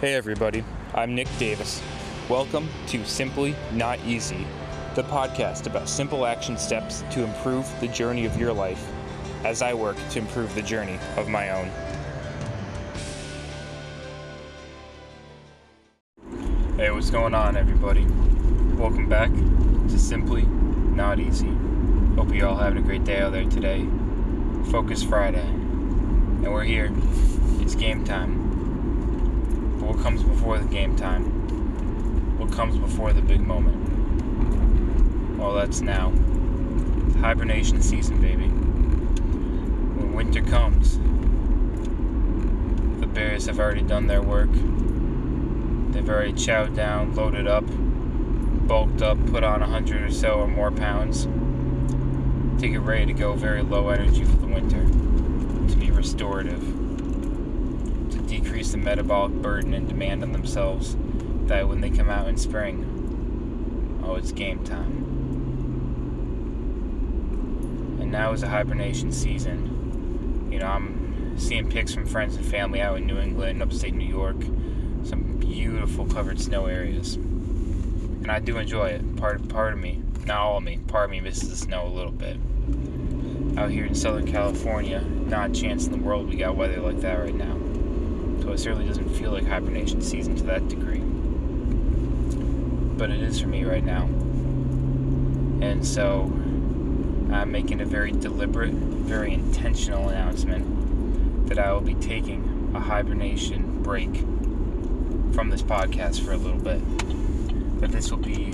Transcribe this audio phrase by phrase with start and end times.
[0.00, 0.62] Hey everybody,
[0.94, 1.82] I'm Nick Davis.
[2.28, 4.46] Welcome to Simply Not Easy,
[4.94, 8.92] the podcast about simple action steps to improve the journey of your life
[9.44, 11.68] as I work to improve the journey of my own.
[16.76, 18.04] Hey, what's going on, everybody?
[18.76, 21.50] Welcome back to Simply Not Easy.
[22.14, 23.84] Hope you all having a great day out there today.
[24.70, 26.92] Focus Friday, and we're here.
[27.60, 28.37] It's game time.
[29.88, 31.24] What comes before the game time?
[32.36, 35.38] What comes before the big moment?
[35.38, 36.10] Well, that's now.
[37.22, 38.48] Hibernation season, baby.
[38.48, 40.98] When winter comes,
[43.00, 44.50] the bears have already done their work.
[45.92, 47.64] They've already chowed down, loaded up,
[48.68, 51.24] bulked up, put on a hundred or so or more pounds
[52.60, 54.84] to get ready to go very low energy for the winter,
[55.66, 56.77] to be restorative
[58.72, 60.96] the metabolic burden and demand on themselves
[61.46, 65.04] that when they come out in spring, oh, it's game time.
[68.00, 70.48] And now is a hibernation season.
[70.52, 74.06] You know, I'm seeing pics from friends and family out in New England, upstate New
[74.06, 74.36] York,
[75.04, 77.14] some beautiful covered snow areas.
[77.14, 79.16] And I do enjoy it.
[79.16, 81.88] Part part of me, not all of me, part of me misses the snow a
[81.88, 82.36] little bit.
[83.56, 87.00] Out here in Southern California, not a chance in the world we got weather like
[87.00, 87.56] that right now
[88.48, 91.00] so it certainly doesn't feel like hibernation season to that degree.
[92.96, 94.04] But it is for me right now.
[95.60, 96.32] And so
[97.30, 103.82] I'm making a very deliberate, very intentional announcement that I will be taking a hibernation
[103.82, 104.16] break
[105.34, 106.80] from this podcast for a little bit.
[107.78, 108.46] But this will be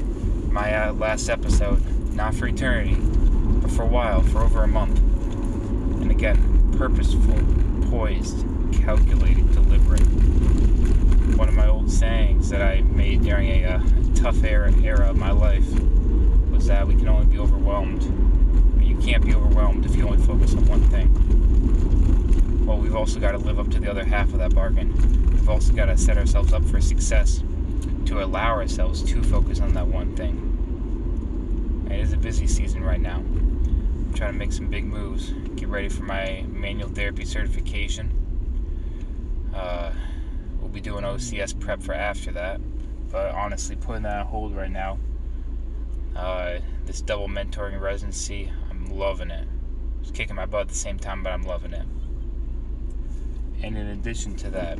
[0.50, 1.80] my uh, last episode,
[2.14, 4.98] not for eternity, but for a while, for over a month.
[4.98, 7.38] And again, purposeful,
[7.90, 8.44] poised,
[8.78, 10.00] calculated, deliberate.
[11.36, 13.82] One of my old sayings that I made during a uh,
[14.14, 15.66] tough era, era of my life
[16.50, 18.02] was that we can only be overwhelmed.
[18.82, 22.66] You can't be overwhelmed if you only focus on one thing.
[22.66, 24.92] Well, we've also got to live up to the other half of that bargain.
[25.30, 27.42] We've also got to set ourselves up for success
[28.06, 30.50] to allow ourselves to focus on that one thing.
[31.90, 33.16] It is a busy season right now.
[33.16, 38.23] I'm trying to make some big moves, get ready for my manual therapy certification
[39.54, 39.92] uh,
[40.60, 42.60] we'll be doing OCS prep for after that.
[43.10, 44.98] But honestly, putting that on hold right now.
[46.16, 49.46] Uh, this double mentoring residency, I'm loving it.
[50.00, 51.86] It's kicking my butt at the same time, but I'm loving it.
[53.62, 54.78] And in addition to that,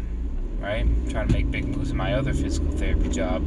[0.61, 3.43] right, I'm trying to make big moves in my other physical therapy job.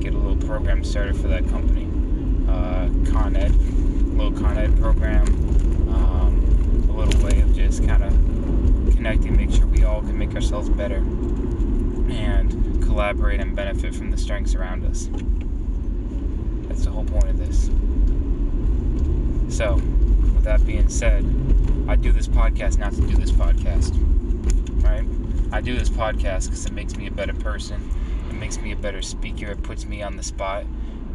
[0.00, 1.84] Get a little program started for that company.
[2.48, 5.26] Uh, Con Ed, little Con Ed program.
[5.88, 8.12] Um, a little way of just kind of
[9.16, 14.16] connecting, make sure we all can make ourselves better and collaborate and benefit from the
[14.16, 15.08] strengths around us.
[16.66, 17.66] That's the whole point of this.
[19.54, 21.24] So, with that being said,
[21.88, 23.92] I do this podcast not to do this podcast,
[24.82, 25.04] right?
[25.52, 27.86] I do this podcast because it makes me a better person.
[28.30, 29.50] It makes me a better speaker.
[29.50, 30.64] It puts me on the spot,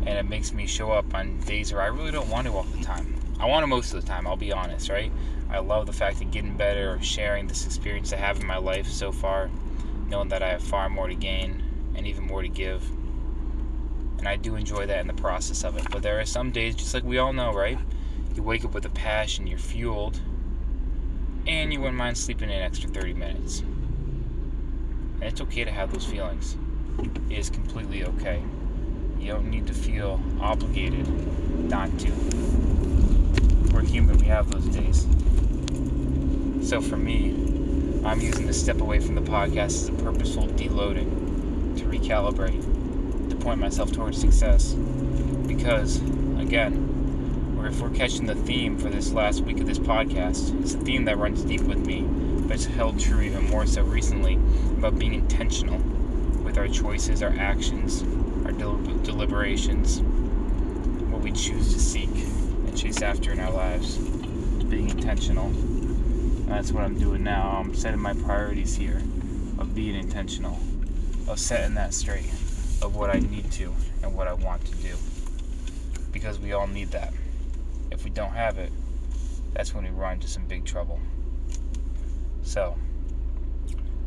[0.08, 2.64] and it makes me show up on days where I really don't want to all
[2.64, 3.14] the time.
[3.42, 4.26] I want to most of the time.
[4.26, 5.12] I'll be honest, right?
[5.50, 8.56] I love the fact of getting better or sharing this experience I have in my
[8.56, 9.50] life so far,
[10.08, 11.62] knowing that I have far more to gain
[11.94, 12.90] and even more to give.
[14.20, 15.86] And I do enjoy that in the process of it.
[15.92, 17.78] But there are some days, just like we all know, right?
[18.34, 20.22] You wake up with a passion, you're fueled,
[21.46, 23.60] and you wouldn't mind sleeping an extra 30 minutes.
[23.60, 26.56] And it's okay to have those feelings.
[27.30, 28.42] It is completely okay.
[29.20, 31.08] You don't need to feel obligated
[31.70, 32.12] not to.
[33.74, 35.08] We're human, we have those days.
[36.68, 37.32] So for me,
[38.06, 43.36] I'm using the step away from the podcast as a purposeful deloading to recalibrate, to
[43.36, 44.74] point myself towards success.
[44.74, 45.98] Because,
[46.40, 46.88] again,
[47.68, 51.04] if we're catching the theme for this last week of this podcast, it's a theme
[51.06, 52.02] that runs deep with me,
[52.48, 54.36] but it's held true even more so recently
[54.78, 55.78] about being intentional
[56.44, 58.04] with our choices, our actions,
[58.58, 60.02] del- deliberations,
[61.10, 63.98] what we choose to seek and chase after in our lives.
[63.98, 65.52] Being intentional
[66.48, 67.58] that's what I'm doing now.
[67.60, 69.02] I'm setting my priorities here
[69.58, 70.58] of being intentional,
[71.28, 72.32] of setting that straight,
[72.82, 74.96] of what I need to and what I want to do.
[76.14, 77.14] Because we all need that.
[77.92, 78.72] If we don't have it,
[79.54, 81.00] that's when we run into some big trouble.
[82.44, 82.78] So,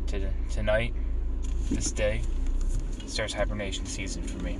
[0.07, 0.95] to, tonight,
[1.69, 2.21] this day,
[3.11, 4.57] starts hibernation season for me.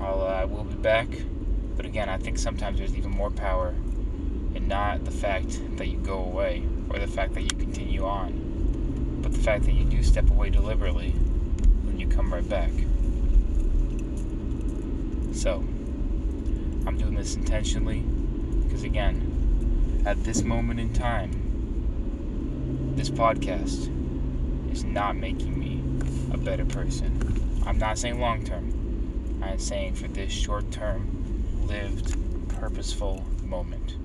[0.00, 1.08] I'll, uh, will be back,
[1.76, 3.74] but again, I think sometimes there's even more power
[4.54, 9.20] in not the fact that you go away or the fact that you continue on,
[9.22, 11.14] but the fact that you do step away deliberately,
[11.84, 12.70] then you come right back.
[15.34, 15.56] So,
[16.86, 18.00] I'm doing this intentionally
[18.62, 21.32] because, again, at this moment in time,
[22.96, 23.92] this podcast
[24.96, 25.82] not making me
[26.32, 27.62] a better person.
[27.66, 32.16] I'm not saying long term, I'm saying for this short term, lived,
[32.48, 33.96] purposeful moment.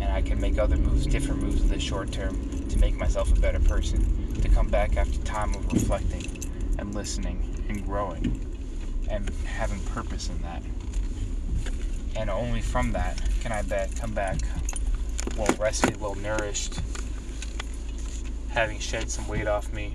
[0.00, 3.30] And I can make other moves, different moves in the short term to make myself
[3.30, 6.26] a better person, to come back after time of reflecting
[6.76, 8.52] and listening and growing
[9.08, 10.64] and having purpose in that.
[12.16, 14.40] And only from that can I back, come back
[15.36, 16.80] well rested, well nourished,
[18.56, 19.94] having shed some weight off me,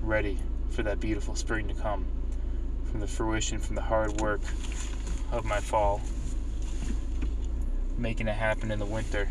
[0.00, 0.38] ready
[0.70, 2.06] for that beautiful spring to come,
[2.90, 4.40] from the fruition, from the hard work
[5.30, 6.00] of my fall,
[7.98, 9.28] making it happen in the winter,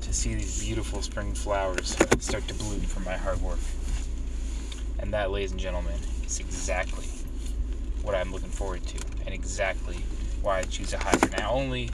[0.00, 3.58] to see these beautiful spring flowers start to bloom from my hard work.
[5.00, 7.04] And that, ladies and gentlemen, is exactly
[8.00, 9.98] what I'm looking forward to, and exactly
[10.40, 11.40] why I choose a hibernate.
[11.40, 11.90] Not only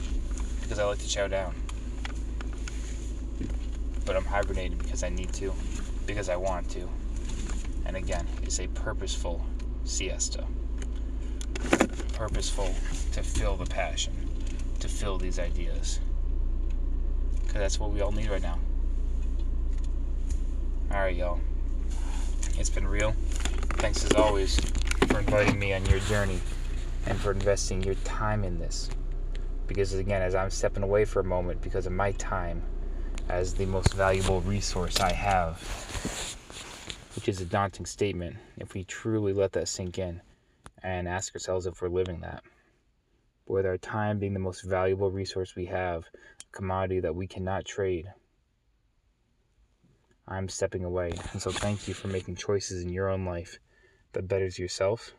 [0.61, 1.55] because I like to chow down,
[4.07, 5.53] but I'm hibernating because I need to,
[6.07, 6.87] because I want to.
[7.85, 9.45] And again, it's a purposeful
[9.83, 10.45] siesta.
[12.13, 12.73] Purposeful
[13.11, 14.13] to fill the passion,
[14.79, 15.99] to fill these ideas.
[17.41, 18.57] Because that's what we all need right now.
[20.89, 21.41] Alright, y'all.
[22.57, 23.13] It's been real.
[23.73, 24.57] Thanks as always
[25.07, 26.39] for inviting me on your journey
[27.05, 28.89] and for investing your time in this.
[29.67, 32.63] Because again, as I'm stepping away for a moment because of my time
[33.29, 35.59] as the most valuable resource I have,
[37.15, 40.21] which is a daunting statement if we truly let that sink in
[40.81, 42.43] and ask ourselves if we're living that.
[43.45, 47.65] With our time being the most valuable resource we have, a commodity that we cannot
[47.65, 48.07] trade,
[50.27, 51.13] I'm stepping away.
[51.31, 53.59] And so thank you for making choices in your own life
[54.13, 55.13] that betters yourself,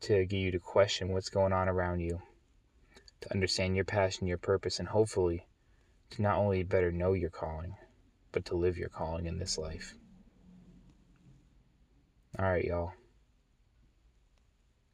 [0.00, 2.20] to get you to question what's going on around you,
[3.22, 5.46] to understand your passion, your purpose, and hopefully
[6.14, 7.74] to not only better know your calling,
[8.32, 9.94] but to live your calling in this life.
[12.38, 12.92] All right, y'all.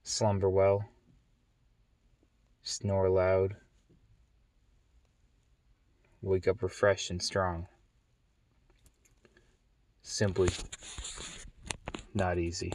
[0.03, 0.85] Slumber well,
[2.63, 3.57] snore loud,
[6.21, 7.67] wake up refreshed and strong
[10.11, 10.49] simply
[12.15, 12.73] not easy.